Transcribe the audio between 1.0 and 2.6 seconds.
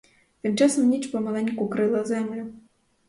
помаленьку крила землю.